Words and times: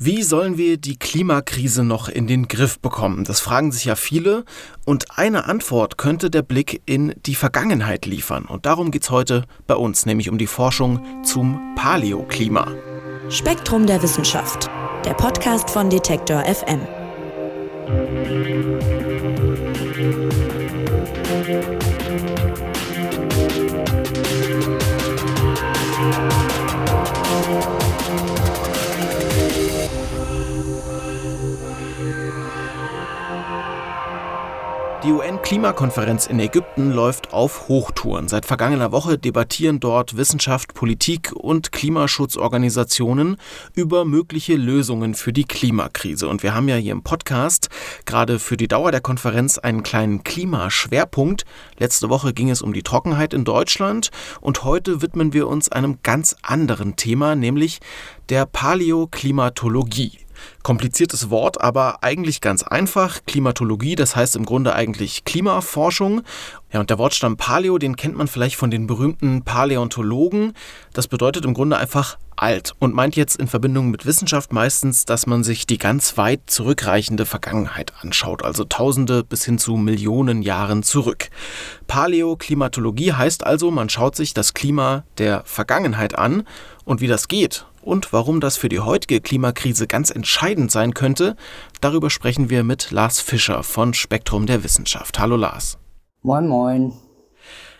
Wie 0.00 0.22
sollen 0.22 0.56
wir 0.56 0.76
die 0.76 0.96
Klimakrise 0.96 1.82
noch 1.82 2.08
in 2.08 2.28
den 2.28 2.46
Griff 2.46 2.78
bekommen? 2.78 3.24
Das 3.24 3.40
fragen 3.40 3.72
sich 3.72 3.86
ja 3.86 3.96
viele. 3.96 4.44
Und 4.84 5.18
eine 5.18 5.46
Antwort 5.46 5.98
könnte 5.98 6.30
der 6.30 6.42
Blick 6.42 6.82
in 6.86 7.14
die 7.26 7.34
Vergangenheit 7.34 8.06
liefern. 8.06 8.44
Und 8.44 8.64
darum 8.64 8.92
geht 8.92 9.02
es 9.02 9.10
heute 9.10 9.42
bei 9.66 9.74
uns, 9.74 10.06
nämlich 10.06 10.30
um 10.30 10.38
die 10.38 10.46
Forschung 10.46 11.04
zum 11.24 11.74
Paläoklima. 11.74 12.68
Spektrum 13.28 13.86
der 13.86 14.00
Wissenschaft, 14.00 14.70
der 15.04 15.14
Podcast 15.14 15.68
von 15.68 15.90
Detektor 15.90 16.44
FM. 16.44 16.80
Die 35.04 35.12
UN-Klimakonferenz 35.12 36.26
in 36.26 36.40
Ägypten 36.40 36.90
läuft 36.90 37.32
auf 37.32 37.68
Hochtouren. 37.68 38.26
Seit 38.26 38.44
vergangener 38.44 38.90
Woche 38.90 39.16
debattieren 39.16 39.78
dort 39.78 40.16
Wissenschaft, 40.16 40.74
Politik 40.74 41.30
und 41.32 41.70
Klimaschutzorganisationen 41.70 43.36
über 43.76 44.04
mögliche 44.04 44.56
Lösungen 44.56 45.14
für 45.14 45.32
die 45.32 45.44
Klimakrise. 45.44 46.26
Und 46.26 46.42
wir 46.42 46.52
haben 46.52 46.66
ja 46.66 46.74
hier 46.74 46.90
im 46.90 47.04
Podcast 47.04 47.68
gerade 48.06 48.40
für 48.40 48.56
die 48.56 48.66
Dauer 48.66 48.90
der 48.90 49.00
Konferenz 49.00 49.56
einen 49.56 49.84
kleinen 49.84 50.24
Klimaschwerpunkt. 50.24 51.44
Letzte 51.78 52.08
Woche 52.08 52.32
ging 52.32 52.50
es 52.50 52.60
um 52.60 52.72
die 52.72 52.82
Trockenheit 52.82 53.32
in 53.32 53.44
Deutschland 53.44 54.10
und 54.40 54.64
heute 54.64 55.00
widmen 55.00 55.32
wir 55.32 55.46
uns 55.46 55.70
einem 55.70 56.00
ganz 56.02 56.34
anderen 56.42 56.96
Thema, 56.96 57.36
nämlich 57.36 57.78
der 58.30 58.46
Paläoklimatologie. 58.46 60.18
Kompliziertes 60.62 61.30
Wort, 61.30 61.60
aber 61.60 62.02
eigentlich 62.02 62.40
ganz 62.40 62.62
einfach. 62.62 63.20
Klimatologie, 63.26 63.94
das 63.94 64.16
heißt 64.16 64.36
im 64.36 64.44
Grunde 64.44 64.74
eigentlich 64.74 65.24
Klimaforschung. 65.24 66.22
Ja, 66.72 66.80
und 66.80 66.90
der 66.90 66.98
Wortstamm 66.98 67.36
Paleo, 67.36 67.78
den 67.78 67.96
kennt 67.96 68.16
man 68.16 68.28
vielleicht 68.28 68.56
von 68.56 68.70
den 68.70 68.86
berühmten 68.86 69.42
Paläontologen. 69.42 70.52
Das 70.92 71.08
bedeutet 71.08 71.44
im 71.44 71.54
Grunde 71.54 71.78
einfach 71.78 72.18
alt 72.38 72.74
und 72.78 72.94
meint 72.94 73.16
jetzt 73.16 73.36
in 73.36 73.48
Verbindung 73.48 73.90
mit 73.90 74.06
Wissenschaft 74.06 74.52
meistens, 74.52 75.04
dass 75.04 75.26
man 75.26 75.44
sich 75.44 75.66
die 75.66 75.78
ganz 75.78 76.16
weit 76.16 76.42
zurückreichende 76.46 77.26
Vergangenheit 77.26 77.92
anschaut, 78.00 78.44
also 78.44 78.64
Tausende 78.64 79.24
bis 79.24 79.44
hin 79.44 79.58
zu 79.58 79.76
Millionen 79.76 80.42
Jahren 80.42 80.82
zurück. 80.82 81.30
Paläoklimatologie 81.86 83.12
heißt 83.12 83.44
also, 83.44 83.70
man 83.70 83.88
schaut 83.88 84.16
sich 84.16 84.34
das 84.34 84.54
Klima 84.54 85.04
der 85.18 85.42
Vergangenheit 85.44 86.16
an 86.16 86.44
und 86.88 87.02
wie 87.02 87.06
das 87.06 87.28
geht 87.28 87.66
und 87.82 88.12
warum 88.14 88.40
das 88.40 88.56
für 88.56 88.70
die 88.70 88.80
heutige 88.80 89.20
Klimakrise 89.20 89.86
ganz 89.86 90.10
entscheidend 90.10 90.72
sein 90.72 90.94
könnte, 90.94 91.36
darüber 91.82 92.08
sprechen 92.08 92.48
wir 92.48 92.64
mit 92.64 92.90
Lars 92.90 93.20
Fischer 93.20 93.62
von 93.62 93.92
Spektrum 93.92 94.46
der 94.46 94.64
Wissenschaft. 94.64 95.18
Hallo 95.18 95.36
Lars. 95.36 95.78
Moin, 96.22 96.48
moin. 96.48 96.92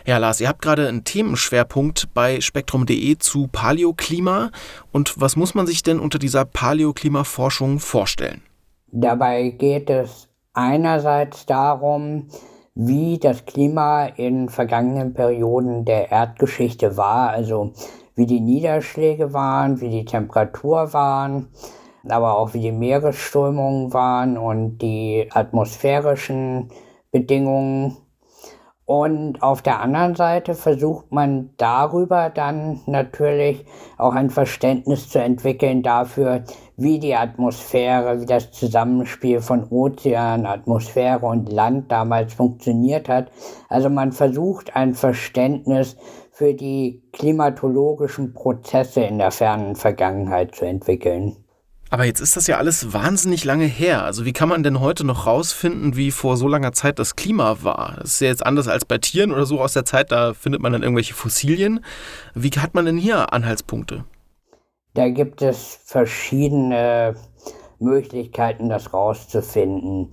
Ja, 0.05 0.19
Lars, 0.19 0.41
ihr 0.41 0.48
habt 0.48 0.61
gerade 0.61 0.89
einen 0.89 1.05
Themenschwerpunkt 1.05 2.12
bei 2.12 2.41
spektrum.de 2.41 3.17
zu 3.19 3.48
Paläoklima. 3.48 4.51
Und 4.92 5.19
was 5.19 5.36
muss 5.36 5.55
man 5.55 5.67
sich 5.67 5.83
denn 5.83 6.01
unter 6.01 6.19
dieser 6.19 6.45
Paläoklimaforschung 6.45 7.81
vorstellen? 7.81 8.42
Dabei 8.91 9.51
geht 9.51 9.91
es 9.91 10.29
einerseits 10.53 11.47
darum, 11.47 12.29
wie 12.75 13.19
das 13.19 13.45
Klima 13.45 14.06
in 14.06 14.48
vergangenen 14.48 15.12
Perioden 15.12 15.84
der 15.84 16.11
Erdgeschichte 16.11 16.97
war, 16.97 17.31
also 17.31 17.73
wie 18.19 18.27
die 18.27 18.41
Niederschläge 18.41 19.33
waren, 19.33 19.80
wie 19.80 19.91
die 19.91 20.05
Temperatur 20.05 20.92
waren, 20.92 21.47
aber 22.08 22.36
auch 22.36 22.52
wie 22.52 22.61
die 22.61 22.72
Meeresströmungen 22.72 23.92
waren 23.92 24.36
und 24.36 24.78
die 24.78 25.28
atmosphärischen 25.33 26.69
Bedingungen. 27.12 27.96
Und 28.86 29.42
auf 29.42 29.62
der 29.62 29.80
anderen 29.80 30.17
Seite 30.17 30.55
versucht 30.55 31.12
man 31.12 31.51
darüber 31.58 32.30
dann 32.30 32.80
natürlich 32.86 33.64
auch 33.98 34.14
ein 34.14 34.30
Verständnis 34.30 35.11
zu 35.11 35.20
entwickeln 35.20 35.83
dafür, 35.83 36.42
wie 36.77 36.98
die 36.98 37.14
Atmosphäre, 37.14 38.20
wie 38.20 38.27
das 38.27 38.51
Zusammenspiel 38.51 39.40
von 39.40 39.68
Ozean, 39.68 40.46
Atmosphäre 40.46 41.27
und 41.27 41.52
Land 41.52 41.92
damals 41.92 42.33
funktioniert 42.33 43.08
hat. 43.08 43.30
Also 43.68 43.90
man 43.90 44.11
versucht 44.11 44.74
ein 44.74 44.95
Verständnis 44.95 45.96
für 46.39 46.55
die 46.55 47.03
klimatologischen 47.13 48.33
Prozesse 48.33 49.01
in 49.01 49.19
der 49.19 49.33
fernen 49.33 49.75
Vergangenheit 49.75 50.55
zu 50.55 50.67
entwickeln. 50.67 51.35
Aber 51.91 52.05
jetzt 52.05 52.21
ist 52.21 52.37
das 52.37 52.47
ja 52.47 52.59
alles 52.59 52.93
wahnsinnig 52.93 53.45
lange 53.45 53.65
her. 53.65 54.05
Also 54.05 54.25
wie 54.25 54.33
kann 54.33 54.49
man 54.49 54.63
denn 54.63 54.79
heute 54.79 55.05
noch 55.05 55.27
rausfinden, 55.27 55.97
wie 55.97 56.13
vor 56.13 56.37
so 56.37 56.47
langer 56.47 56.73
Zeit 56.73 57.01
das 57.01 57.17
Klima 57.17 57.65
war? 57.65 57.97
Das 57.99 58.13
ist 58.13 58.21
ja 58.21 58.29
jetzt 58.29 58.47
anders 58.47 58.69
als 58.69 58.85
bei 58.85 58.99
Tieren 58.99 59.33
oder 59.33 59.47
so 59.47 59.61
aus 59.61 59.73
der 59.73 59.85
Zeit, 59.85 60.13
da 60.13 60.33
findet 60.33 60.63
man 60.63 60.73
dann 60.73 60.85
irgendwelche 60.85 61.15
Fossilien. 61.15 61.85
Wie 62.37 62.51
hat 62.51 62.73
man 62.73 62.85
denn 62.85 62.99
hier 62.99 63.33
Anhaltspunkte? 63.33 64.05
Da 64.95 65.09
gibt 65.09 65.43
es 65.43 65.81
verschiedene 65.87 67.17
Möglichkeiten, 67.81 68.69
das 68.69 68.95
rauszufinden. 68.95 70.11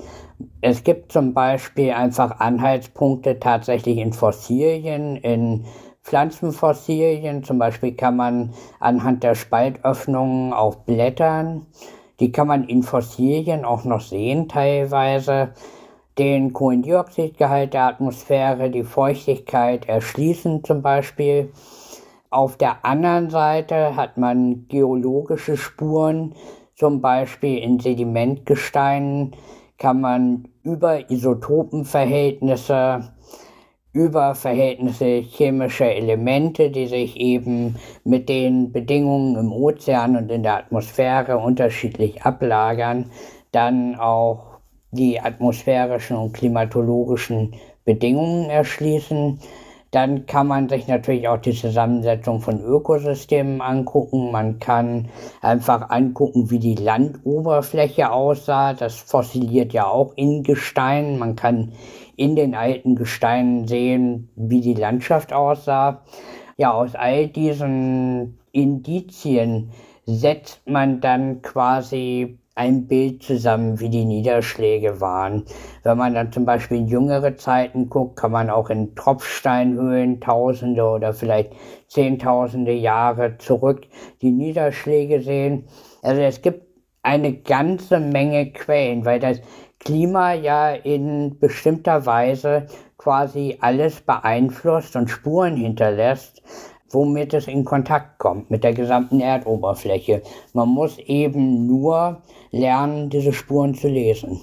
Es 0.61 0.83
gibt 0.83 1.11
zum 1.11 1.35
Beispiel 1.35 1.91
einfach 1.91 2.39
Anhaltspunkte 2.39 3.39
tatsächlich 3.39 3.97
in 3.97 4.11
Fossilien, 4.11 5.17
in 5.17 5.65
Pflanzenfossilien, 6.05 7.43
zum 7.43 7.57
Beispiel 7.57 7.95
kann 7.95 8.15
man 8.15 8.53
anhand 8.79 9.23
der 9.23 9.33
Spaltöffnungen 9.33 10.53
auf 10.53 10.85
Blättern, 10.85 11.65
die 12.19 12.31
kann 12.31 12.47
man 12.47 12.65
in 12.65 12.83
Fossilien 12.83 13.65
auch 13.65 13.85
noch 13.85 14.01
sehen 14.01 14.47
teilweise, 14.47 15.53
den 16.19 16.53
Kohlendioxidgehalt 16.53 17.73
der 17.73 17.87
Atmosphäre, 17.87 18.69
die 18.69 18.83
Feuchtigkeit 18.83 19.89
erschließen 19.89 20.63
zum 20.63 20.83
Beispiel. 20.83 21.51
Auf 22.29 22.55
der 22.55 22.85
anderen 22.85 23.31
Seite 23.31 23.95
hat 23.95 24.17
man 24.17 24.67
geologische 24.69 25.57
Spuren, 25.57 26.35
zum 26.75 27.01
Beispiel 27.01 27.57
in 27.57 27.79
Sedimentgesteinen 27.79 29.35
kann 29.77 30.01
man 30.01 30.47
über 30.63 31.09
Isotopenverhältnisse 31.09 33.11
über 33.95 34.35
Verhältnisse 34.35 35.21
chemischer 35.21 35.95
Elemente, 35.95 36.69
die 36.69 36.87
sich 36.87 37.15
eben 37.15 37.77
mit 38.03 38.27
den 38.27 38.73
Bedingungen 38.73 39.37
im 39.37 39.53
Ozean 39.53 40.17
und 40.17 40.29
in 40.29 40.43
der 40.43 40.57
Atmosphäre 40.57 41.37
unterschiedlich 41.37 42.21
ablagern, 42.21 43.09
dann 43.53 43.95
auch 43.95 44.57
die 44.91 45.21
atmosphärischen 45.21 46.17
und 46.17 46.33
klimatologischen 46.33 47.55
Bedingungen 47.85 48.49
erschließen. 48.49 49.39
Dann 49.95 50.25
kann 50.25 50.47
man 50.47 50.67
sich 50.67 50.89
natürlich 50.89 51.29
auch 51.29 51.37
die 51.37 51.53
Zusammensetzung 51.53 52.41
von 52.41 52.59
Ökosystemen 52.59 53.61
angucken. 53.61 54.29
Man 54.29 54.59
kann 54.59 55.07
einfach 55.39 55.89
angucken, 55.89 56.51
wie 56.51 56.59
die 56.59 56.75
Landoberfläche 56.75 58.11
aussah. 58.11 58.73
Das 58.73 58.97
fossiliert 58.97 59.71
ja 59.71 59.87
auch 59.87 60.11
in 60.17 60.43
Gestein. 60.43 61.17
Man 61.17 61.37
kann 61.37 61.71
in 62.17 62.35
den 62.35 62.55
alten 62.55 62.97
Gesteinen 62.97 63.69
sehen, 63.69 64.27
wie 64.35 64.59
die 64.59 64.73
Landschaft 64.73 65.31
aussah. 65.31 66.03
Ja, 66.57 66.73
aus 66.73 66.93
all 66.95 67.29
diesen 67.29 68.37
Indizien 68.51 69.71
setzt 70.05 70.69
man 70.69 70.99
dann 70.99 71.41
quasi 71.41 72.37
ein 72.55 72.87
Bild 72.87 73.21
zusammen, 73.21 73.81
wie 73.81 73.89
die 73.89 74.05
Niederschläge 74.05 75.01
waren. 75.01 75.43
Wenn 75.83 75.97
man 75.97 76.13
dann 76.13 76.31
zum 76.31 76.45
Beispiel 76.45 76.77
in 76.77 76.87
jüngere 76.87 77.35
Zeiten 77.35 77.89
guckt, 77.89 78.17
kann 78.17 78.31
man 78.31 78.49
auch 78.49 78.69
in 78.69 78.95
Tropfsteinhöhlen 78.95 80.21
tausende 80.21 80.83
oder 80.85 81.13
vielleicht 81.13 81.51
zehntausende 81.89 82.71
Jahre 82.71 83.37
zurück 83.37 83.81
die 84.21 84.31
Niederschläge 84.31 85.21
sehen. 85.21 85.67
Also 86.01 86.21
es 86.21 86.41
gibt 86.41 86.65
eine 87.03 87.33
ganze 87.33 87.99
Menge 87.99 88.51
Quellen, 88.51 89.05
weil 89.05 89.19
das 89.19 89.41
Klima 89.79 90.33
ja 90.33 90.71
in 90.71 91.37
bestimmter 91.39 92.05
Weise 92.05 92.67
quasi 92.97 93.57
alles 93.59 94.01
beeinflusst 94.01 94.95
und 94.95 95.09
Spuren 95.09 95.57
hinterlässt, 95.57 96.41
womit 96.95 97.35
es 97.35 97.47
in 97.47 97.63
Kontakt 97.63 98.17
kommt 98.17 98.49
mit 98.49 98.63
der 98.63 98.73
gesamten 98.73 99.19
Erdoberfläche. 99.19 100.23
Man 100.53 100.69
muss 100.69 100.97
eben 100.97 101.67
nur 101.67 102.23
lernen, 102.51 103.11
diese 103.11 103.33
Spuren 103.33 103.75
zu 103.75 103.87
lesen. 103.87 104.41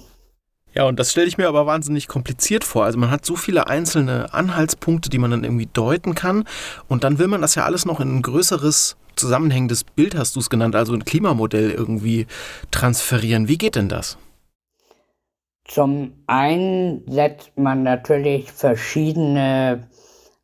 Ja, 0.75 0.85
und 0.87 0.99
das 0.99 1.11
stelle 1.11 1.27
ich 1.27 1.37
mir 1.37 1.47
aber 1.47 1.65
wahnsinnig 1.67 2.07
kompliziert 2.07 2.63
vor. 2.63 2.85
Also 2.85 2.97
man 2.97 3.11
hat 3.11 3.25
so 3.25 3.35
viele 3.35 3.67
einzelne 3.67 4.33
Anhaltspunkte, 4.33 5.09
die 5.09 5.19
man 5.19 5.31
dann 5.31 5.43
irgendwie 5.43 5.69
deuten 5.71 6.15
kann. 6.15 6.45
Und 6.87 7.03
dann 7.03 7.19
will 7.19 7.27
man 7.27 7.41
das 7.41 7.55
ja 7.55 7.65
alles 7.65 7.85
noch 7.85 7.99
in 7.99 8.17
ein 8.17 8.21
größeres 8.21 8.95
zusammenhängendes 9.15 9.83
Bild, 9.83 10.15
hast 10.15 10.35
du 10.35 10.39
es 10.39 10.49
genannt, 10.49 10.75
also 10.75 10.93
ein 10.93 11.05
Klimamodell 11.05 11.69
irgendwie 11.69 12.25
transferieren. 12.71 13.47
Wie 13.47 13.59
geht 13.59 13.75
denn 13.75 13.89
das? 13.89 14.17
Zum 15.65 16.13
einen 16.27 17.03
setzt 17.07 17.57
man 17.57 17.83
natürlich 17.83 18.51
verschiedene 18.51 19.87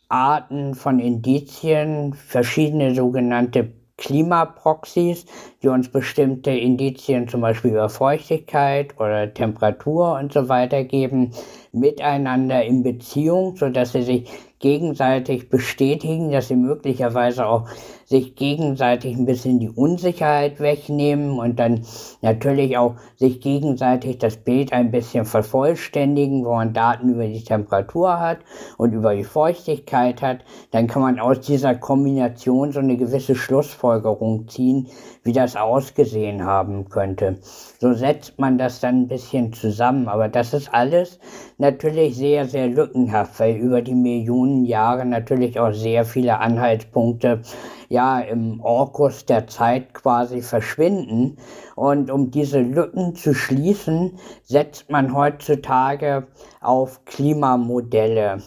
Arten 0.10 0.74
von 0.74 1.00
Indizien, 1.00 2.14
verschiedene 2.14 2.96
sogenannte 2.96 3.72
Klimaproxys, 3.98 5.26
die 5.62 5.68
uns 5.68 5.90
bestimmte 5.92 6.52
Indizien 6.52 7.28
zum 7.28 7.42
Beispiel 7.42 7.72
über 7.72 7.90
Feuchtigkeit 7.90 9.00
oder 9.00 9.34
Temperatur 9.34 10.18
und 10.18 10.34
so 10.34 10.50
weiter 10.50 10.84
geben, 10.84 11.32
miteinander 11.74 12.64
in 12.64 12.82
Beziehung, 12.82 13.56
sodass 13.56 13.92
sie 13.92 14.02
sich 14.02 14.30
gegenseitig 14.60 15.50
bestätigen, 15.50 16.32
dass 16.32 16.50
sie 16.50 16.56
möglicherweise 16.56 17.46
auch 17.46 17.68
sich 18.10 18.36
gegenseitig 18.36 19.16
ein 19.16 19.26
bisschen 19.26 19.60
die 19.60 19.70
Unsicherheit 19.70 20.60
wegnehmen 20.60 21.38
und 21.38 21.60
dann 21.60 21.86
natürlich 22.22 22.76
auch 22.76 22.96
sich 23.18 23.40
gegenseitig 23.40 24.18
das 24.18 24.38
Bild 24.38 24.74
ein 24.74 24.90
bisschen 24.90 25.26
vervollständigen, 25.26 26.44
wo 26.44 26.56
man 26.56 26.74
Daten 26.74 27.10
über 27.10 27.28
die 27.28 27.44
Temperatur 27.44 28.20
hat 28.20 28.40
und 28.78 28.94
über 28.94 29.16
die 29.16 29.24
Feuchtigkeit 29.24 30.24
hat, 30.24 30.40
dann 30.72 30.88
kann 30.88 31.04
man 31.04 31.20
aus 31.20 31.42
dieser 31.42 31.76
Kombination 31.76 32.72
so 32.72 32.80
eine 32.80 32.98
gewisse 32.98 33.36
Schlussfolgerung 33.36 34.48
ziehen, 34.48 34.88
wie 35.24 35.34
das 35.34 35.56
ausgesehen 35.56 36.44
haben 36.44 36.90
könnte. 36.90 37.38
So 37.78 37.94
setzt 37.94 38.40
man 38.40 38.58
das 38.58 38.80
dann 38.80 39.04
ein 39.04 39.08
bisschen 39.08 39.54
zusammen, 39.54 40.08
aber 40.08 40.30
das 40.30 40.56
ist 40.56 40.74
alles 40.74 41.20
natürlich 41.60 42.16
sehr, 42.16 42.46
sehr 42.46 42.68
lückenhaft, 42.68 43.40
weil 43.40 43.56
über 43.56 43.84
die 43.84 43.94
Millionen 43.94 44.49
Jahre 44.66 45.06
natürlich 45.06 45.60
auch 45.60 45.74
sehr 45.74 46.06
viele 46.06 46.40
Anhaltspunkte 46.40 47.42
ja 47.90 48.20
im 48.20 48.62
Orkus 48.62 49.26
der 49.26 49.48
Zeit 49.48 49.94
quasi 49.94 50.42
verschwinden. 50.42 51.38
Und 51.76 52.12
um 52.12 52.32
diese 52.32 52.60
Lücken 52.60 53.16
zu 53.16 53.34
schließen, 53.34 54.20
setzt 54.44 54.90
man 54.90 55.14
heutzutage 55.14 56.28
auf 56.62 57.04
Klimamodelle 57.06 58.42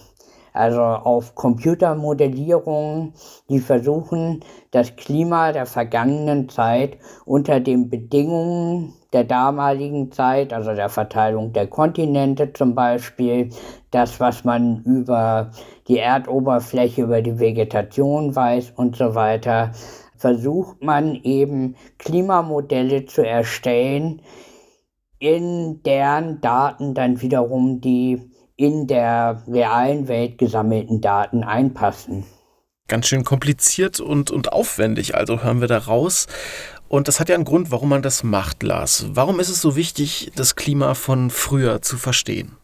also 0.52 0.80
auf 0.80 1.34
Computermodellierungen, 1.34 3.14
die 3.48 3.60
versuchen, 3.60 4.40
das 4.70 4.96
Klima 4.96 5.52
der 5.52 5.66
vergangenen 5.66 6.48
Zeit 6.48 6.98
unter 7.24 7.60
den 7.60 7.88
Bedingungen 7.88 8.94
der 9.12 9.24
damaligen 9.24 10.10
Zeit, 10.12 10.52
also 10.52 10.74
der 10.74 10.88
Verteilung 10.88 11.52
der 11.52 11.66
Kontinente 11.66 12.52
zum 12.52 12.74
Beispiel, 12.74 13.50
das, 13.90 14.20
was 14.20 14.44
man 14.44 14.82
über 14.84 15.50
die 15.88 15.98
Erdoberfläche, 15.98 17.02
über 17.02 17.20
die 17.20 17.38
Vegetation 17.38 18.34
weiß 18.34 18.72
und 18.76 18.96
so 18.96 19.14
weiter, 19.14 19.72
versucht 20.16 20.82
man 20.82 21.16
eben 21.16 21.76
Klimamodelle 21.98 23.06
zu 23.06 23.26
erstellen, 23.26 24.22
in 25.18 25.82
deren 25.84 26.40
Daten 26.40 26.94
dann 26.94 27.20
wiederum 27.20 27.80
die 27.80 28.31
in 28.56 28.86
der 28.86 29.42
realen 29.48 30.08
Welt 30.08 30.38
gesammelten 30.38 31.00
Daten 31.00 31.42
einpassen. 31.44 32.24
Ganz 32.88 33.06
schön 33.06 33.24
kompliziert 33.24 34.00
und, 34.00 34.30
und 34.30 34.52
aufwendig, 34.52 35.14
also 35.14 35.42
hören 35.42 35.60
wir 35.60 35.68
da 35.68 35.78
raus. 35.78 36.26
Und 36.88 37.08
das 37.08 37.20
hat 37.20 37.30
ja 37.30 37.34
einen 37.34 37.44
Grund, 37.44 37.70
warum 37.70 37.88
man 37.88 38.02
das 38.02 38.22
macht, 38.22 38.62
Lars. 38.62 39.06
Warum 39.12 39.40
ist 39.40 39.48
es 39.48 39.62
so 39.62 39.76
wichtig, 39.76 40.30
das 40.36 40.56
Klima 40.56 40.94
von 40.94 41.30
früher 41.30 41.80
zu 41.80 41.96
verstehen? 41.96 42.56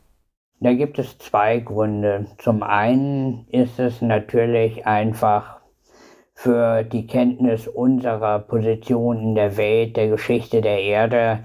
Da 0.61 0.75
gibt 0.75 0.99
es 0.99 1.17
zwei 1.19 1.61
Gründe. 1.61 2.27
Zum 2.39 2.63
einen 2.63 3.47
ist 3.49 3.79
es 3.79 4.03
natürlich 4.03 4.87
einfach 4.87 5.59
für 6.35 6.83
die 6.85 7.07
Kenntnis 7.07 7.67
unserer 7.67 8.41
Position 8.41 9.19
in 9.21 9.35
der 9.35 9.57
Welt, 9.57 9.97
der 9.97 10.09
Geschichte 10.09 10.61
der 10.61 10.83
Erde, 10.83 11.41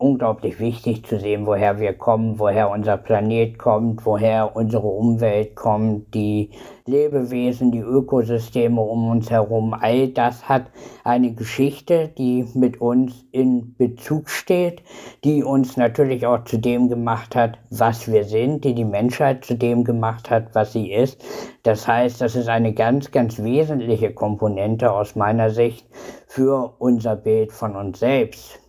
unglaublich 0.00 0.60
wichtig 0.60 1.04
zu 1.04 1.18
sehen, 1.18 1.44
woher 1.44 1.80
wir 1.80 1.92
kommen, 1.92 2.38
woher 2.38 2.70
unser 2.70 2.96
Planet 2.96 3.58
kommt, 3.58 4.06
woher 4.06 4.54
unsere 4.54 4.86
Umwelt 4.86 5.56
kommt, 5.56 6.14
die 6.14 6.50
Lebewesen, 6.86 7.72
die 7.72 7.80
Ökosysteme 7.80 8.80
um 8.80 9.10
uns 9.10 9.28
herum. 9.28 9.74
All 9.74 10.06
das 10.06 10.48
hat 10.48 10.66
eine 11.02 11.34
Geschichte, 11.34 12.12
die 12.16 12.46
mit 12.54 12.80
uns 12.80 13.26
in 13.32 13.74
Bezug 13.76 14.30
steht, 14.30 14.84
die 15.24 15.42
uns 15.42 15.76
natürlich 15.76 16.24
auch 16.26 16.44
zu 16.44 16.58
dem 16.58 16.88
gemacht 16.88 17.34
hat, 17.34 17.58
was 17.70 18.06
wir 18.06 18.22
sind, 18.22 18.64
die 18.64 18.74
die 18.74 18.84
Menschheit 18.84 19.44
zu 19.44 19.56
dem 19.56 19.82
gemacht 19.82 20.30
hat, 20.30 20.54
was 20.54 20.72
sie 20.74 20.92
ist. 20.92 21.24
Das 21.64 21.88
heißt, 21.88 22.20
das 22.20 22.36
ist 22.36 22.48
eine 22.48 22.72
ganz, 22.72 23.10
ganz 23.10 23.42
wesentliche 23.42 24.14
Komponente 24.14 24.92
aus 24.92 25.16
meiner 25.16 25.50
Sicht 25.50 25.88
für 26.28 26.76
unser 26.78 27.16
Bild 27.16 27.50
von 27.50 27.74
uns 27.74 27.98
selbst. 27.98 28.60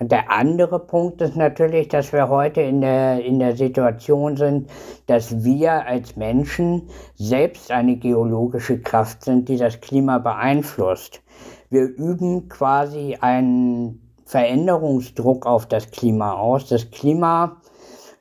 Der 0.00 0.30
andere 0.30 0.80
Punkt 0.80 1.20
ist 1.20 1.36
natürlich, 1.36 1.88
dass 1.88 2.12
wir 2.12 2.28
heute 2.28 2.60
in 2.60 2.80
der, 2.80 3.24
in 3.24 3.38
der 3.38 3.56
Situation 3.56 4.36
sind, 4.36 4.68
dass 5.06 5.44
wir 5.44 5.86
als 5.86 6.16
Menschen 6.16 6.88
selbst 7.14 7.70
eine 7.70 7.96
geologische 7.96 8.80
Kraft 8.80 9.22
sind, 9.22 9.48
die 9.48 9.56
das 9.56 9.80
Klima 9.80 10.18
beeinflusst. 10.18 11.22
Wir 11.70 11.84
üben 11.84 12.48
quasi 12.48 13.16
einen 13.20 14.12
Veränderungsdruck 14.26 15.46
auf 15.46 15.66
das 15.66 15.90
Klima 15.90 16.32
aus. 16.32 16.68
Das 16.68 16.90
Klima 16.90 17.60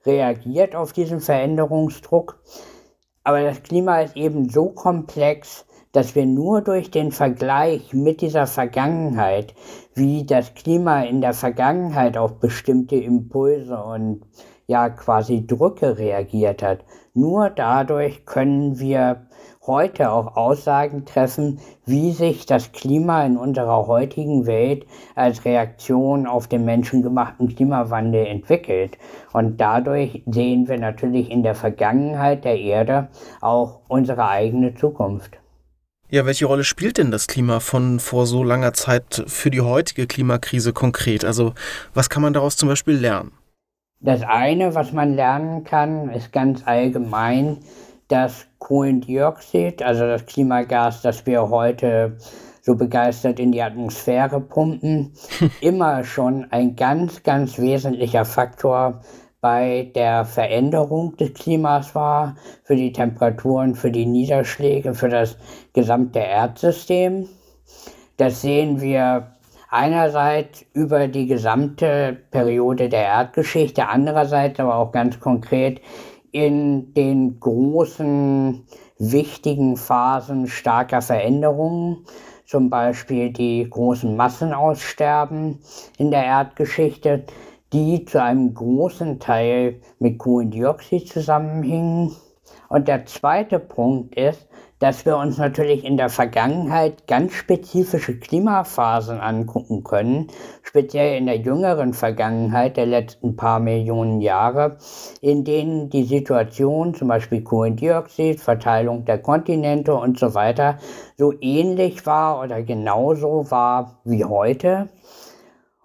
reagiert 0.05 0.75
auf 0.75 0.93
diesen 0.93 1.21
Veränderungsdruck, 1.21 2.39
aber 3.23 3.41
das 3.41 3.63
Klima 3.63 4.01
ist 4.01 4.15
eben 4.15 4.49
so 4.49 4.69
komplex, 4.69 5.65
dass 5.93 6.15
wir 6.15 6.25
nur 6.25 6.61
durch 6.61 6.91
den 6.91 7.11
Vergleich 7.11 7.93
mit 7.93 8.19
dieser 8.19 8.47
Vergangenheit, 8.47 9.53
wie 9.93 10.25
das 10.25 10.53
Klima 10.55 11.03
in 11.03 11.21
der 11.21 11.33
Vergangenheit 11.33 12.17
auf 12.17 12.39
bestimmte 12.39 12.95
Impulse 12.95 13.77
und 13.77 14.21
ja 14.67 14.89
quasi 14.89 15.45
Drücke 15.45 15.97
reagiert 15.97 16.63
hat, 16.63 16.79
nur 17.13 17.51
dadurch 17.51 18.25
können 18.25 18.79
wir 18.79 19.27
heute 19.67 20.11
auch 20.11 20.35
Aussagen 20.35 21.05
treffen, 21.05 21.59
wie 21.85 22.11
sich 22.11 22.47
das 22.47 22.71
Klima 22.71 23.23
in 23.23 23.37
unserer 23.37 23.85
heutigen 23.85 24.47
Welt 24.47 24.87
als 25.13 25.45
Reaktion 25.45 26.25
auf 26.25 26.47
den 26.47 26.65
menschengemachten 26.65 27.49
Klimawandel 27.49 28.25
entwickelt. 28.25 28.97
Und 29.31 29.61
dadurch 29.61 30.23
sehen 30.25 30.67
wir 30.67 30.79
natürlich 30.79 31.29
in 31.29 31.43
der 31.43 31.55
Vergangenheit 31.55 32.43
der 32.45 32.59
Erde 32.59 33.09
auch 33.41 33.81
unsere 33.87 34.27
eigene 34.27 34.73
Zukunft. 34.73 35.42
Ja, 36.13 36.27
welche 36.27 36.45
Rolle 36.45 36.63
spielt 36.63 36.99
denn 36.99 37.09
das 37.09 37.25
Klima 37.25 37.59
von 37.59 37.99
vor 37.99 38.27
so 38.27 38.43
langer 38.43 38.73
Zeit 38.73 39.23
für 39.25 39.49
die 39.49 39.61
heutige 39.61 40.05
Klimakrise 40.05 40.71
konkret? 40.71 41.25
Also 41.25 41.55
was 41.95 42.07
kann 42.07 42.21
man 42.21 42.33
daraus 42.33 42.55
zum 42.55 42.69
Beispiel 42.69 42.93
lernen? 42.93 43.31
Das 43.99 44.21
eine, 44.21 44.75
was 44.75 44.93
man 44.93 45.15
lernen 45.15 45.63
kann, 45.63 46.11
ist 46.11 46.31
ganz 46.31 46.61
allgemein, 46.67 47.57
dass 48.09 48.45
Kohlendioxid, 48.59 49.81
also 49.81 50.05
das 50.05 50.27
Klimagas, 50.27 51.01
das 51.01 51.25
wir 51.25 51.49
heute 51.49 52.15
so 52.61 52.75
begeistert 52.75 53.39
in 53.39 53.51
die 53.51 53.63
Atmosphäre 53.63 54.39
pumpen, 54.39 55.13
immer 55.61 56.03
schon 56.03 56.45
ein 56.51 56.75
ganz, 56.75 57.23
ganz 57.23 57.57
wesentlicher 57.57 58.23
Faktor 58.23 59.01
bei 59.43 59.91
der 59.93 60.23
Veränderung 60.23 61.17
des 61.17 61.33
Klimas 61.33 61.93
war, 61.95 62.37
für 62.63 62.77
die 62.77 62.93
Temperaturen, 62.93 63.75
für 63.75 63.91
die 63.91 64.05
Niederschläge, 64.05 64.93
für 64.93 65.09
das 65.09 65.37
gesamte 65.73 66.19
Erdsystem. 66.19 67.27
Das 68.15 68.41
sehen 68.41 68.79
wir 68.79 69.33
einerseits 69.69 70.63
über 70.71 71.09
die 71.09 71.27
gesamte 71.27 72.17
Periode 72.31 72.87
der 72.87 73.03
Erdgeschichte, 73.03 73.89
andererseits 73.89 74.61
aber 74.61 74.77
auch 74.77 74.93
ganz 74.93 75.19
konkret 75.19 75.81
in 76.31 76.93
den 76.93 77.41
großen, 77.41 78.63
wichtigen 78.97 79.75
Phasen 79.75 80.47
starker 80.47 81.01
Veränderungen, 81.01 82.05
zum 82.45 82.69
Beispiel 82.69 83.33
die 83.33 83.69
großen 83.69 84.15
Massenaussterben 84.15 85.59
in 85.97 86.11
der 86.11 86.23
Erdgeschichte, 86.23 87.25
die 87.73 88.05
zu 88.05 88.21
einem 88.21 88.53
großen 88.53 89.19
Teil 89.19 89.81
mit 89.99 90.19
Kohlendioxid 90.19 91.09
zusammenhingen. 91.09 92.15
Und 92.69 92.87
der 92.87 93.05
zweite 93.05 93.59
Punkt 93.59 94.15
ist, 94.15 94.47
dass 94.83 95.05
wir 95.05 95.15
uns 95.15 95.37
natürlich 95.37 95.85
in 95.85 95.95
der 95.95 96.09
Vergangenheit 96.09 97.07
ganz 97.07 97.31
spezifische 97.33 98.19
Klimaphasen 98.19 99.19
angucken 99.21 99.83
können, 99.85 100.27
speziell 100.61 101.17
in 101.17 101.25
der 101.25 101.37
jüngeren 101.37 101.93
Vergangenheit 101.93 102.75
der 102.75 102.85
letzten 102.85 103.37
paar 103.37 103.61
Millionen 103.61 104.19
Jahre, 104.19 104.77
in 105.21 105.45
denen 105.45 105.89
die 105.89 106.03
Situation, 106.03 106.93
zum 106.95 107.07
Beispiel 107.07 107.43
Kohlendioxid, 107.43 108.41
Verteilung 108.41 109.05
der 109.05 109.19
Kontinente 109.19 109.93
und 109.93 110.19
so 110.19 110.33
weiter, 110.33 110.77
so 111.17 111.33
ähnlich 111.39 112.05
war 112.05 112.41
oder 112.41 112.61
genauso 112.61 113.49
war 113.49 114.01
wie 114.03 114.25
heute. 114.25 114.89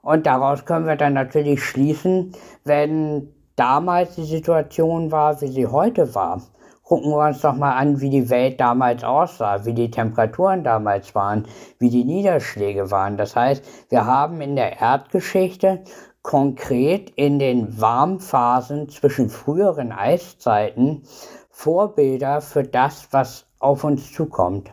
Und 0.03 0.27
daraus 0.27 0.65
können 0.65 0.87
wir 0.87 0.97
dann 0.97 1.15
natürlich 1.15 1.63
schließen, 1.63 2.33
wenn 2.65 3.33
damals 3.57 4.15
die 4.15 4.25
Situation 4.25 5.11
war, 5.11 5.41
wie 5.41 5.49
sie 5.49 5.67
heute 5.67 6.15
war. 6.15 6.43
Gucken 6.83 7.11
wir 7.11 7.27
uns 7.27 7.43
doch 7.43 7.55
mal 7.55 7.73
an, 7.73 8.01
wie 8.01 8.09
die 8.09 8.31
Welt 8.31 8.61
damals 8.61 9.05
aussah, 9.05 9.67
wie 9.67 9.75
die 9.75 9.91
Temperaturen 9.91 10.65
damals 10.65 11.15
waren, 11.15 11.47
wie 11.79 11.91
die 11.91 12.05
Niederschläge 12.05 12.91
waren. 12.91 13.19
Das 13.19 13.37
heißt, 13.37 13.63
wir 13.91 14.07
haben 14.07 14.41
in 14.41 14.57
der 14.57 14.81
Erdgeschichte 14.81 15.85
konkret 16.23 17.11
in 17.11 17.39
den 17.39 17.79
Warmphasen 17.81 18.89
zwischen 18.89 19.29
früheren 19.29 19.93
Eiszeiten 19.93 21.03
Vorbilder 21.51 22.41
für 22.41 22.63
das, 22.63 23.09
was 23.11 23.47
auf 23.59 23.85
uns 23.85 24.13
zukommt. 24.13 24.73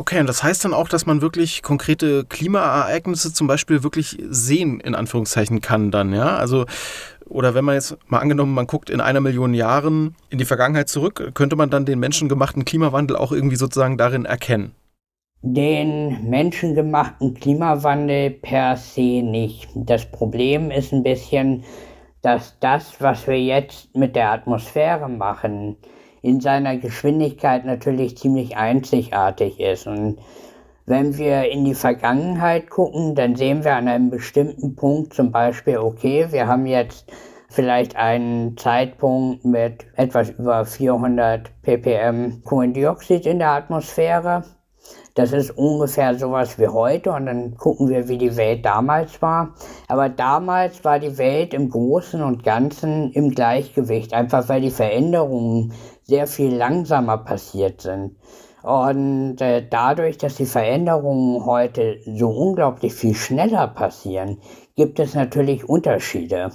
Okay, 0.00 0.20
und 0.20 0.28
das 0.28 0.44
heißt 0.44 0.64
dann 0.64 0.74
auch, 0.74 0.88
dass 0.88 1.06
man 1.06 1.22
wirklich 1.22 1.60
konkrete 1.60 2.24
Klimaereignisse 2.24 3.32
zum 3.32 3.48
Beispiel 3.48 3.82
wirklich 3.82 4.16
sehen, 4.30 4.78
in 4.78 4.94
Anführungszeichen 4.94 5.60
kann 5.60 5.90
dann, 5.90 6.12
ja? 6.12 6.36
Also, 6.36 6.66
oder 7.26 7.54
wenn 7.54 7.64
man 7.64 7.74
jetzt 7.74 7.98
mal 8.06 8.20
angenommen, 8.20 8.54
man 8.54 8.68
guckt 8.68 8.90
in 8.90 9.00
einer 9.00 9.20
Million 9.20 9.54
Jahren 9.54 10.14
in 10.30 10.38
die 10.38 10.44
Vergangenheit 10.44 10.88
zurück, 10.88 11.32
könnte 11.34 11.56
man 11.56 11.68
dann 11.70 11.84
den 11.84 11.98
menschengemachten 11.98 12.64
Klimawandel 12.64 13.16
auch 13.16 13.32
irgendwie 13.32 13.56
sozusagen 13.56 13.98
darin 13.98 14.24
erkennen? 14.24 14.70
Den 15.42 16.30
menschengemachten 16.30 17.34
Klimawandel 17.34 18.30
per 18.30 18.76
se 18.76 19.22
nicht. 19.22 19.68
Das 19.74 20.08
Problem 20.08 20.70
ist 20.70 20.92
ein 20.92 21.02
bisschen, 21.02 21.64
dass 22.22 22.56
das, 22.60 23.00
was 23.00 23.26
wir 23.26 23.40
jetzt 23.40 23.96
mit 23.96 24.14
der 24.14 24.30
Atmosphäre 24.30 25.08
machen, 25.08 25.76
in 26.22 26.40
seiner 26.40 26.76
Geschwindigkeit 26.76 27.64
natürlich 27.64 28.16
ziemlich 28.16 28.56
einzigartig 28.56 29.60
ist. 29.60 29.86
Und 29.86 30.18
wenn 30.86 31.18
wir 31.18 31.50
in 31.50 31.64
die 31.64 31.74
Vergangenheit 31.74 32.70
gucken, 32.70 33.14
dann 33.14 33.36
sehen 33.36 33.62
wir 33.62 33.76
an 33.76 33.88
einem 33.88 34.10
bestimmten 34.10 34.74
Punkt 34.74 35.12
zum 35.14 35.32
Beispiel, 35.32 35.78
okay, 35.78 36.28
wir 36.30 36.46
haben 36.46 36.66
jetzt 36.66 37.12
vielleicht 37.50 37.96
einen 37.96 38.56
Zeitpunkt 38.56 39.44
mit 39.44 39.86
etwas 39.96 40.30
über 40.30 40.64
400 40.64 41.50
ppm 41.62 42.42
Kohlendioxid 42.44 43.26
in 43.26 43.38
der 43.38 43.50
Atmosphäre. 43.50 44.44
Das 45.14 45.32
ist 45.32 45.50
ungefähr 45.50 46.14
sowas 46.14 46.58
wie 46.58 46.68
heute 46.68 47.10
und 47.10 47.26
dann 47.26 47.56
gucken 47.56 47.88
wir, 47.88 48.08
wie 48.08 48.18
die 48.18 48.36
Welt 48.36 48.64
damals 48.64 49.20
war. 49.20 49.54
Aber 49.88 50.08
damals 50.08 50.84
war 50.84 51.00
die 51.00 51.18
Welt 51.18 51.54
im 51.54 51.70
Großen 51.70 52.22
und 52.22 52.44
Ganzen 52.44 53.10
im 53.12 53.32
Gleichgewicht, 53.32 54.14
einfach 54.14 54.48
weil 54.48 54.60
die 54.60 54.70
Veränderungen 54.70 55.72
sehr 56.08 56.26
viel 56.26 56.54
langsamer 56.54 57.18
passiert 57.18 57.82
sind. 57.82 58.16
Und 58.62 59.40
äh, 59.40 59.64
dadurch, 59.68 60.18
dass 60.18 60.36
die 60.36 60.46
Veränderungen 60.46 61.44
heute 61.44 61.98
so 62.06 62.28
unglaublich 62.28 62.92
viel 62.92 63.14
schneller 63.14 63.68
passieren, 63.68 64.38
gibt 64.74 64.98
es 64.98 65.14
natürlich 65.14 65.68
Unterschiede. 65.68 66.50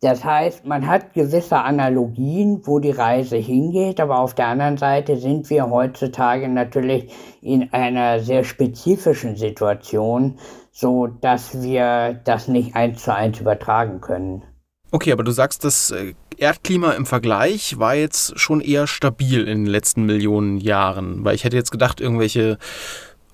Das 0.00 0.24
heißt, 0.24 0.64
man 0.64 0.86
hat 0.86 1.12
gewisse 1.12 1.58
Analogien, 1.58 2.62
wo 2.64 2.78
die 2.78 2.92
Reise 2.92 3.36
hingeht, 3.36 3.98
aber 3.98 4.20
auf 4.20 4.32
der 4.32 4.46
anderen 4.46 4.76
Seite 4.76 5.16
sind 5.16 5.50
wir 5.50 5.68
heutzutage 5.70 6.48
natürlich 6.48 7.12
in 7.42 7.72
einer 7.72 8.20
sehr 8.20 8.44
spezifischen 8.44 9.34
Situation, 9.34 10.38
so 10.70 11.08
dass 11.08 11.62
wir 11.62 12.20
das 12.24 12.46
nicht 12.46 12.76
eins 12.76 13.02
zu 13.02 13.12
eins 13.12 13.40
übertragen 13.40 14.00
können. 14.00 14.44
Okay, 14.92 15.10
aber 15.10 15.24
du 15.24 15.32
sagst, 15.32 15.64
das 15.64 15.90
äh, 15.90 16.14
Erdklima 16.38 16.92
im 16.92 17.04
Vergleich 17.04 17.78
war 17.78 17.94
jetzt 17.94 18.38
schon 18.38 18.60
eher 18.60 18.86
stabil 18.86 19.40
in 19.40 19.64
den 19.64 19.66
letzten 19.66 20.06
Millionen 20.06 20.58
Jahren, 20.58 21.24
weil 21.24 21.34
ich 21.34 21.44
hätte 21.44 21.56
jetzt 21.56 21.72
gedacht, 21.72 22.00
irgendwelche 22.00 22.58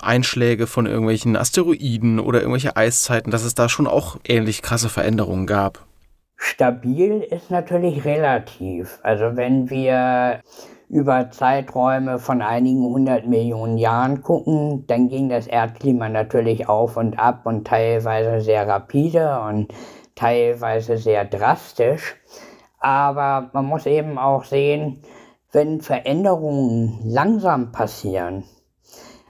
Einschläge 0.01 0.67
von 0.67 0.87
irgendwelchen 0.87 1.37
Asteroiden 1.37 2.19
oder 2.19 2.41
irgendwelche 2.41 2.77
Eiszeiten, 2.77 3.31
dass 3.31 3.45
es 3.45 3.55
da 3.55 3.69
schon 3.69 3.87
auch 3.87 4.17
ähnlich 4.27 4.63
krasse 4.63 4.89
Veränderungen 4.89 5.47
gab. 5.47 5.85
Stabil 6.37 7.21
ist 7.21 7.51
natürlich 7.51 8.05
relativ. 8.05 8.99
Also 9.03 9.37
wenn 9.37 9.71
wir 9.71 10.41
über 10.89 11.31
Zeiträume 11.31 12.19
von 12.19 12.43
einigen 12.43 12.83
hundert 12.83 13.27
Millionen 13.27 13.79
Jahren 13.79 14.23
gucken, 14.23 14.87
dann 14.87 15.09
ging 15.09 15.29
das 15.29 15.47
Erdklima 15.47 16.09
natürlich 16.09 16.69
auf 16.69 16.97
und 16.97 17.19
ab 17.19 17.43
und 17.45 17.67
teilweise 17.67 18.41
sehr 18.41 18.67
rapide 18.67 19.41
und 19.41 19.73
teilweise 20.15 20.97
sehr 20.97 21.25
drastisch. 21.25 22.17
Aber 22.85 23.49
man 23.55 23.65
muss 23.65 23.87
eben 23.87 24.19
auch 24.19 24.45
sehen, 24.45 24.99
wenn 25.53 25.81
Veränderungen 25.81 27.01
langsam 27.03 27.73
passieren, 27.73 28.45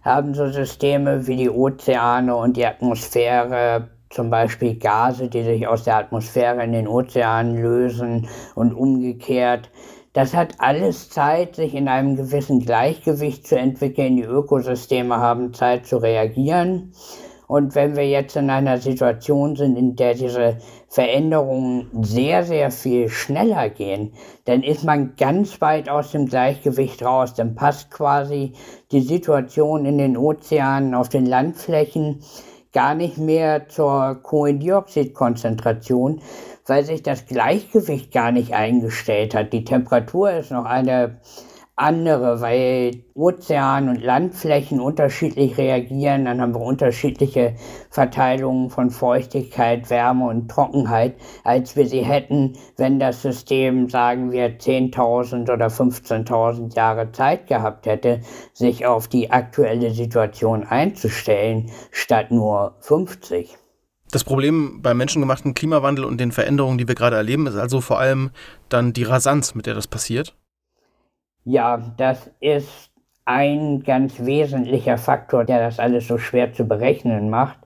haben 0.02 0.34
so 0.34 0.48
Systeme 0.48 1.28
wie 1.28 1.36
die 1.36 1.50
Ozeane 1.50 2.34
und 2.34 2.56
die 2.56 2.66
Atmosphäre, 2.66 3.90
zum 4.10 4.28
Beispiel 4.28 4.76
Gase, 4.76 5.28
die 5.28 5.44
sich 5.44 5.68
aus 5.68 5.84
der 5.84 5.98
Atmosphäre 5.98 6.64
in 6.64 6.72
den 6.72 6.88
Ozeanen 6.88 7.62
lösen 7.62 8.26
und 8.56 8.74
umgekehrt. 8.74 9.70
Das 10.14 10.34
hat 10.34 10.54
alles 10.58 11.10
Zeit, 11.10 11.54
sich 11.54 11.76
in 11.76 11.86
einem 11.86 12.16
gewissen 12.16 12.58
Gleichgewicht 12.58 13.46
zu 13.46 13.56
entwickeln. 13.56 14.16
Die 14.16 14.24
Ökosysteme 14.24 15.18
haben 15.18 15.54
Zeit 15.54 15.86
zu 15.86 15.98
reagieren. 15.98 16.92
Und 17.54 17.76
wenn 17.76 17.94
wir 17.94 18.08
jetzt 18.08 18.34
in 18.34 18.50
einer 18.50 18.78
Situation 18.78 19.54
sind, 19.54 19.76
in 19.76 19.94
der 19.94 20.14
diese 20.14 20.58
Veränderungen 20.88 21.86
sehr, 22.02 22.42
sehr 22.42 22.72
viel 22.72 23.08
schneller 23.08 23.70
gehen, 23.70 24.12
dann 24.44 24.64
ist 24.64 24.82
man 24.82 25.14
ganz 25.14 25.60
weit 25.60 25.88
aus 25.88 26.10
dem 26.10 26.26
Gleichgewicht 26.26 27.04
raus. 27.04 27.34
Dann 27.34 27.54
passt 27.54 27.92
quasi 27.92 28.54
die 28.90 29.02
Situation 29.02 29.86
in 29.86 29.98
den 29.98 30.16
Ozeanen, 30.16 30.96
auf 30.96 31.08
den 31.08 31.26
Landflächen 31.26 32.24
gar 32.72 32.96
nicht 32.96 33.18
mehr 33.18 33.68
zur 33.68 34.18
Kohlendioxidkonzentration, 34.20 36.22
weil 36.66 36.84
sich 36.84 37.04
das 37.04 37.26
Gleichgewicht 37.26 38.10
gar 38.10 38.32
nicht 38.32 38.52
eingestellt 38.52 39.32
hat. 39.32 39.52
Die 39.52 39.62
Temperatur 39.62 40.32
ist 40.32 40.50
noch 40.50 40.64
eine 40.64 41.20
andere, 41.76 42.40
weil 42.40 43.02
Ozean 43.14 43.88
und 43.88 44.02
Landflächen 44.02 44.80
unterschiedlich 44.80 45.58
reagieren. 45.58 46.24
Dann 46.24 46.40
haben 46.40 46.54
wir 46.54 46.60
unterschiedliche 46.60 47.54
Verteilungen 47.90 48.70
von 48.70 48.90
Feuchtigkeit, 48.90 49.90
Wärme 49.90 50.28
und 50.28 50.48
Trockenheit, 50.48 51.16
als 51.42 51.74
wir 51.74 51.86
sie 51.86 52.02
hätten, 52.02 52.52
wenn 52.76 53.00
das 53.00 53.22
System, 53.22 53.88
sagen 53.88 54.30
wir, 54.30 54.58
10.000 54.58 55.52
oder 55.52 55.66
15.000 55.66 56.76
Jahre 56.76 57.10
Zeit 57.10 57.48
gehabt 57.48 57.86
hätte, 57.86 58.20
sich 58.52 58.86
auf 58.86 59.08
die 59.08 59.32
aktuelle 59.32 59.90
Situation 59.90 60.64
einzustellen, 60.64 61.70
statt 61.90 62.30
nur 62.30 62.76
50. 62.80 63.56
Das 64.12 64.22
Problem 64.22 64.80
beim 64.80 64.96
menschengemachten 64.96 65.54
Klimawandel 65.54 66.04
und 66.04 66.20
den 66.20 66.30
Veränderungen, 66.30 66.78
die 66.78 66.86
wir 66.86 66.94
gerade 66.94 67.16
erleben, 67.16 67.48
ist 67.48 67.56
also 67.56 67.80
vor 67.80 67.98
allem 67.98 68.30
dann 68.68 68.92
die 68.92 69.02
Rasanz, 69.02 69.56
mit 69.56 69.66
der 69.66 69.74
das 69.74 69.88
passiert. 69.88 70.36
Ja, 71.44 71.76
das 71.98 72.30
ist 72.40 72.90
ein 73.26 73.82
ganz 73.82 74.24
wesentlicher 74.24 74.96
Faktor, 74.96 75.44
der 75.44 75.58
das 75.58 75.78
alles 75.78 76.08
so 76.08 76.16
schwer 76.16 76.52
zu 76.52 76.64
berechnen 76.66 77.28
macht 77.28 77.58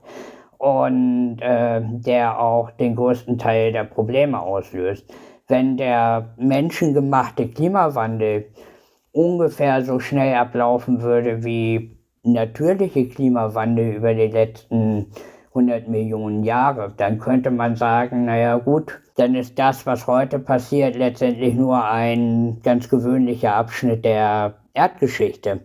und 0.57 1.37
äh, 1.41 1.81
der 1.81 2.41
auch 2.41 2.71
den 2.71 2.95
größten 2.95 3.37
Teil 3.37 3.71
der 3.71 3.85
Probleme 3.85 4.41
auslöst. 4.41 5.09
Wenn 5.47 5.77
der 5.77 6.33
menschengemachte 6.37 7.47
Klimawandel 7.47 8.47
ungefähr 9.13 9.83
so 9.83 9.99
schnell 9.99 10.35
ablaufen 10.35 11.01
würde 11.01 11.43
wie 11.45 11.97
natürliche 12.23 13.07
Klimawandel 13.07 13.93
über 13.95 14.13
die 14.13 14.27
letzten 14.27 15.07
100 15.49 15.87
Millionen 15.87 16.43
Jahre, 16.43 16.93
dann 16.95 17.19
könnte 17.19 17.51
man 17.51 17.75
sagen, 17.75 18.25
naja 18.25 18.57
gut, 18.57 18.99
dann 19.15 19.35
ist 19.35 19.57
das, 19.57 19.85
was 19.85 20.07
heute 20.07 20.39
passiert, 20.39 20.95
letztendlich 20.95 21.55
nur 21.55 21.83
ein 21.83 22.61
ganz 22.63 22.89
gewöhnlicher 22.89 23.55
Abschnitt 23.55 24.05
der 24.05 24.55
Erdgeschichte. 24.73 25.61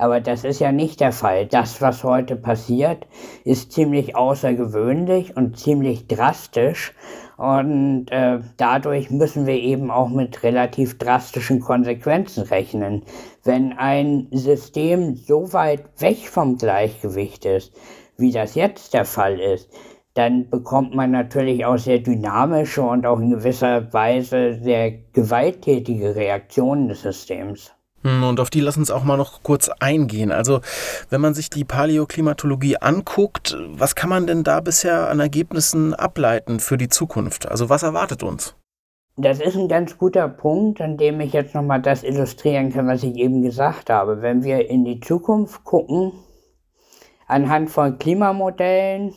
Aber 0.00 0.20
das 0.20 0.44
ist 0.44 0.60
ja 0.60 0.72
nicht 0.72 1.00
der 1.00 1.12
Fall. 1.12 1.44
Das, 1.44 1.82
was 1.82 2.04
heute 2.04 2.34
passiert, 2.34 3.06
ist 3.44 3.72
ziemlich 3.72 4.16
außergewöhnlich 4.16 5.36
und 5.36 5.58
ziemlich 5.58 6.06
drastisch. 6.06 6.94
Und 7.36 8.06
äh, 8.10 8.38
dadurch 8.56 9.10
müssen 9.10 9.46
wir 9.46 9.56
eben 9.56 9.90
auch 9.90 10.08
mit 10.08 10.42
relativ 10.42 10.96
drastischen 10.96 11.60
Konsequenzen 11.60 12.44
rechnen. 12.44 13.02
Wenn 13.44 13.74
ein 13.74 14.28
System 14.30 15.16
so 15.16 15.52
weit 15.52 15.84
weg 15.98 16.28
vom 16.28 16.56
Gleichgewicht 16.56 17.44
ist, 17.44 17.74
wie 18.20 18.32
das 18.32 18.54
jetzt 18.54 18.94
der 18.94 19.04
Fall 19.04 19.40
ist, 19.40 19.70
dann 20.14 20.50
bekommt 20.50 20.94
man 20.94 21.12
natürlich 21.12 21.64
auch 21.64 21.78
sehr 21.78 21.98
dynamische 21.98 22.82
und 22.82 23.06
auch 23.06 23.20
in 23.20 23.30
gewisser 23.30 23.92
Weise 23.92 24.58
sehr 24.62 24.92
gewalttätige 25.12 26.14
Reaktionen 26.14 26.88
des 26.88 27.02
Systems. 27.02 27.72
Hm, 28.02 28.24
und 28.24 28.40
auf 28.40 28.50
die 28.50 28.60
lassen 28.60 28.80
uns 28.80 28.90
auch 28.90 29.04
mal 29.04 29.16
noch 29.16 29.42
kurz 29.42 29.68
eingehen. 29.80 30.32
Also, 30.32 30.60
wenn 31.10 31.20
man 31.20 31.34
sich 31.34 31.50
die 31.50 31.64
Paläoklimatologie 31.64 32.78
anguckt, 32.78 33.56
was 33.72 33.94
kann 33.94 34.08
man 34.08 34.26
denn 34.26 34.42
da 34.42 34.60
bisher 34.60 35.10
an 35.10 35.20
Ergebnissen 35.20 35.94
ableiten 35.94 36.60
für 36.60 36.78
die 36.78 36.88
Zukunft? 36.88 37.48
Also, 37.48 37.68
was 37.68 37.82
erwartet 37.82 38.22
uns? 38.22 38.54
Das 39.16 39.38
ist 39.38 39.54
ein 39.54 39.68
ganz 39.68 39.98
guter 39.98 40.28
Punkt, 40.28 40.80
an 40.80 40.96
dem 40.96 41.20
ich 41.20 41.34
jetzt 41.34 41.54
nochmal 41.54 41.82
das 41.82 42.02
illustrieren 42.02 42.72
kann, 42.72 42.86
was 42.86 43.02
ich 43.02 43.16
eben 43.16 43.42
gesagt 43.42 43.90
habe. 43.90 44.22
Wenn 44.22 44.44
wir 44.44 44.70
in 44.70 44.84
die 44.86 45.00
Zukunft 45.00 45.62
gucken, 45.64 46.12
anhand 47.30 47.70
von 47.70 47.98
Klimamodellen 47.98 49.14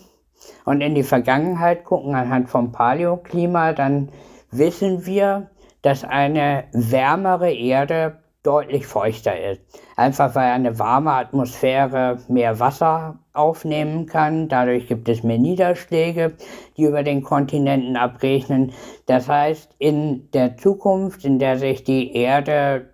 und 0.66 0.82
in 0.82 0.96
die 0.96 1.04
Vergangenheit 1.04 1.84
gucken, 1.84 2.16
anhand 2.16 2.50
vom 2.50 2.72
Paläoklima, 2.72 3.74
dann 3.74 4.10
wissen 4.52 5.06
wir, 5.06 5.50
dass 5.82 6.04
eine 6.04 6.66
wärmere 6.72 7.52
Erde 7.52 8.20
deutlich 8.44 8.86
feuchter 8.86 9.40
ist. 9.52 9.62
Einfach 9.96 10.36
weil 10.36 10.52
eine 10.52 10.78
warme 10.78 11.14
Atmosphäre 11.14 12.20
mehr 12.28 12.60
Wasser 12.60 13.20
aufnehmen 13.32 14.06
kann. 14.06 14.50
Dadurch 14.50 14.88
gibt 14.88 15.08
es 15.08 15.24
mehr 15.24 15.38
Niederschläge, 15.38 16.34
die 16.76 16.84
über 16.84 17.04
den 17.04 17.24
Kontinenten 17.24 17.96
abregnen. 17.96 18.74
Das 19.06 19.30
heißt, 19.30 19.76
in 19.80 20.30
der 20.32 20.58
Zukunft, 20.58 21.24
in 21.24 21.40
der 21.40 21.58
sich 21.58 21.84
die 21.84 22.16
Erde 22.16 22.93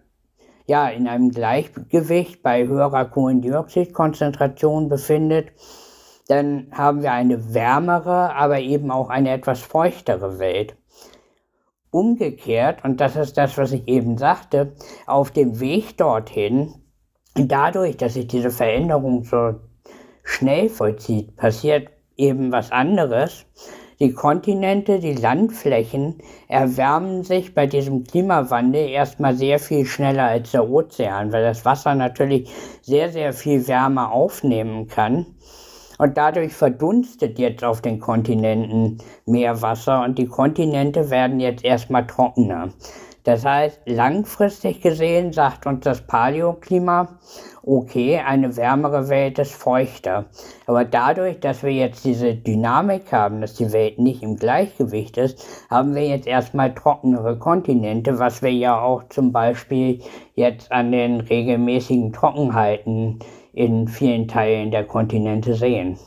ja, 0.70 0.88
in 0.88 1.08
einem 1.08 1.32
Gleichgewicht 1.32 2.44
bei 2.44 2.68
höherer 2.68 3.06
Kohlendioxidkonzentration 3.06 4.88
befindet, 4.88 5.52
dann 6.28 6.68
haben 6.72 7.02
wir 7.02 7.12
eine 7.12 7.56
wärmere, 7.56 8.36
aber 8.36 8.60
eben 8.60 8.92
auch 8.92 9.10
eine 9.10 9.32
etwas 9.32 9.62
feuchtere 9.62 10.38
Welt. 10.38 10.78
Umgekehrt, 11.90 12.84
und 12.84 13.02
das 13.02 13.16
ist 13.16 13.36
das, 13.36 13.58
was 13.58 13.72
ich 13.72 13.88
eben 13.88 14.20
sagte, 14.20 14.76
auf 15.08 15.32
dem 15.32 15.60
Weg 15.60 15.98
dorthin, 15.98 16.76
dadurch, 17.34 17.98
dass 17.98 18.14
sich 18.14 18.28
diese 18.28 18.52
Veränderung 18.52 19.24
so 19.24 19.56
schnell 20.24 20.70
vollzieht, 20.70 21.36
passiert 21.36 21.90
eben 22.16 22.52
was 22.52 22.72
anderes. 22.72 23.48
Die 24.02 24.14
Kontinente, 24.14 25.00
die 25.00 25.14
Landflächen 25.14 26.16
erwärmen 26.48 27.24
sich 27.24 27.54
bei 27.54 27.68
diesem 27.68 28.06
Klimawandel 28.06 28.88
erstmal 28.88 29.36
sehr 29.36 29.60
viel 29.60 29.86
schneller 29.86 30.24
als 30.24 30.52
der 30.52 30.70
Ozean, 30.70 31.34
weil 31.34 31.44
das 31.44 31.66
Wasser 31.66 31.96
natürlich 31.96 32.50
sehr, 32.82 33.10
sehr 33.10 33.34
viel 33.34 33.68
Wärme 33.68 34.10
aufnehmen 34.10 34.88
kann. 34.88 35.26
Und 35.98 36.16
dadurch 36.16 36.54
verdunstet 36.54 37.40
jetzt 37.40 37.66
auf 37.66 37.82
den 37.82 38.00
Kontinenten 38.00 39.00
mehr 39.26 39.62
Wasser 39.62 40.06
und 40.06 40.18
die 40.18 40.28
Kontinente 40.28 41.10
werden 41.10 41.42
jetzt 41.42 41.66
erstmal 41.66 42.08
trockener. 42.08 42.70
Das 43.24 43.46
heißt, 43.46 43.82
langfristig 43.86 44.82
gesehen 44.82 45.34
sagt 45.34 45.66
uns 45.66 45.84
das 45.84 46.02
Paläoklima, 46.02 47.20
okay, 47.64 48.20
eine 48.26 48.56
wärmere 48.56 49.10
Welt 49.10 49.38
ist 49.40 49.54
feuchter. 49.54 50.26
Aber 50.66 50.86
dadurch, 50.86 51.40
dass 51.40 51.62
wir 51.62 51.72
jetzt 51.72 52.06
diese 52.06 52.34
Dynamik 52.34 53.12
haben, 53.12 53.42
dass 53.42 53.56
die 53.56 53.72
Welt 53.74 54.00
nicht 54.00 54.24
im 54.24 54.38
Gleichgewicht 54.38 55.18
ist, 55.18 55.46
haben 55.70 55.96
wir 55.96 56.08
jetzt 56.08 56.28
erstmal 56.28 56.74
trockenere 56.74 57.38
Kontinente, 57.38 58.18
was 58.20 58.42
wir 58.42 58.54
ja 58.54 58.80
auch 58.82 59.04
zum 59.10 59.32
Beispiel 59.32 60.02
jetzt 60.36 60.72
an 60.72 60.92
den 60.92 61.20
regelmäßigen 61.20 62.14
Trockenheiten 62.14 63.20
in 63.54 63.88
vielen 63.88 64.28
Teilen 64.28 64.72
der 64.72 64.86
Kontinente 64.86 65.54
sehen. 65.54 65.98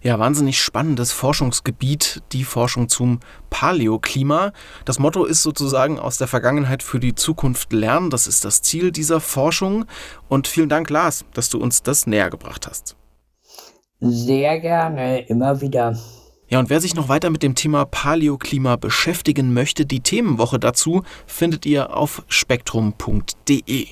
Ja, 0.00 0.18
wahnsinnig 0.20 0.62
spannendes 0.62 1.10
Forschungsgebiet, 1.10 2.22
die 2.32 2.44
Forschung 2.44 2.88
zum 2.88 3.18
Paläoklima. 3.50 4.52
Das 4.84 5.00
Motto 5.00 5.24
ist 5.24 5.42
sozusagen 5.42 5.98
aus 5.98 6.18
der 6.18 6.28
Vergangenheit 6.28 6.84
für 6.84 7.00
die 7.00 7.16
Zukunft 7.16 7.72
lernen. 7.72 8.08
Das 8.08 8.28
ist 8.28 8.44
das 8.44 8.62
Ziel 8.62 8.92
dieser 8.92 9.20
Forschung. 9.20 9.86
Und 10.28 10.46
vielen 10.46 10.68
Dank, 10.68 10.88
Lars, 10.88 11.24
dass 11.34 11.50
du 11.50 11.58
uns 11.58 11.82
das 11.82 12.06
näher 12.06 12.30
gebracht 12.30 12.68
hast. 12.68 12.94
Sehr 13.98 14.60
gerne, 14.60 15.26
immer 15.26 15.60
wieder. 15.60 15.98
Ja, 16.50 16.58
und 16.58 16.70
wer 16.70 16.80
sich 16.80 16.94
noch 16.94 17.10
weiter 17.10 17.28
mit 17.28 17.42
dem 17.42 17.54
Thema 17.54 17.84
Paläoklima 17.84 18.76
beschäftigen 18.76 19.52
möchte, 19.52 19.84
die 19.84 20.00
Themenwoche 20.00 20.58
dazu 20.58 21.02
findet 21.26 21.66
ihr 21.66 21.94
auf 21.94 22.22
spektrum.de. 22.28 23.86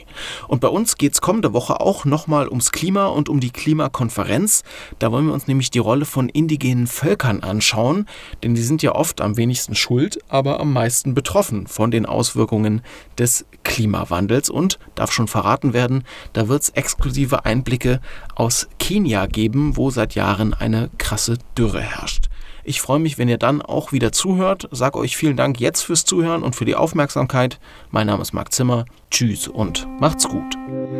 Und 0.49 0.61
bei 0.63 0.69
uns 0.69 0.97
geht 0.97 1.13
es 1.13 1.21
kommende 1.21 1.53
Woche 1.53 1.81
auch 1.81 2.07
nochmal 2.07 2.49
ums 2.49 2.73
Klima 2.73 3.09
und 3.09 3.29
um 3.29 3.41
die 3.41 3.51
Klimakonferenz. 3.51 4.63
Da 4.99 5.13
wollen 5.13 5.27
wir 5.27 5.35
uns 5.35 5.49
nämlich 5.49 5.71
die 5.71 5.81
Rolle 5.81 6.07
von 6.07 6.31
indigenen 6.31 6.87
Völkern 6.87 7.43
anschauen, 7.43 8.07
denn 8.43 8.55
die 8.55 8.63
sind 8.63 8.83
ja 8.83 8.95
oft 8.95 9.21
am 9.21 9.37
wenigsten 9.37 9.75
schuld, 9.75 10.19
aber 10.29 10.59
am 10.59 10.73
meisten 10.73 11.13
betroffen 11.13 11.67
von 11.67 11.91
den 11.91 12.07
Auswirkungen 12.07 12.81
des 13.19 13.45
Klimawandels. 13.65 14.49
Und 14.49 14.79
darf 14.95 15.13
schon 15.13 15.29
verraten 15.29 15.75
werden, 15.75 16.05
da 16.33 16.49
wird 16.49 16.63
es 16.63 16.69
exklusive 16.71 17.45
Einblicke 17.45 18.01
aus 18.35 18.67
Kenia 18.79 19.27
geben, 19.27 19.77
wo 19.77 19.91
seit 19.91 20.15
Jahren 20.15 20.55
eine 20.55 20.89
krasse 20.97 21.37
Dürre 21.59 21.83
herrscht. 21.83 22.26
Ich 22.69 22.81
freue 22.81 22.99
mich, 22.99 23.17
wenn 23.17 23.29
ihr 23.29 23.39
dann 23.39 23.63
auch 23.63 23.93
wieder 23.93 24.11
zuhört. 24.11 24.69
Sag 24.73 24.97
euch 24.97 25.17
vielen 25.17 25.37
Dank 25.37 25.61
jetzt 25.61 25.83
fürs 25.83 26.05
Zuhören 26.05 26.43
und 26.43 26.57
für 26.57 26.65
die 26.65 26.75
Aufmerksamkeit. 26.75 27.61
Mein 27.93 28.09
Name 28.09 28.23
ist 28.23 28.33
Marc 28.33 28.53
Zimmer. 28.53 28.87
Tschüss 29.09 29.47
und 29.47 29.87
macht's 30.01 30.29
gut. 30.29 30.57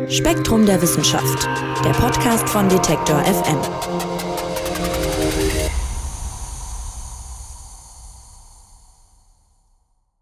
Spektrum 0.07 0.65
der 0.65 0.81
Wissenschaft, 0.81 1.49
der 1.83 1.91
Podcast 1.91 2.47
von 2.47 2.69
Detektor 2.69 3.19
FM. 3.19 4.26